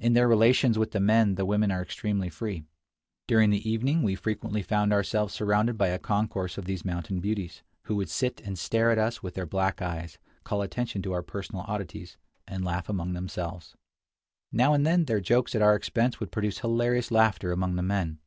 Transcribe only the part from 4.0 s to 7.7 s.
we frequently found ourselves surrounded by a concourse of these mountain beauties,